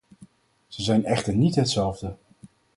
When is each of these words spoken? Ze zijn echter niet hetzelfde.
Ze 0.67 0.81
zijn 0.83 1.05
echter 1.05 1.35
niet 1.35 1.55
hetzelfde. 1.55 2.15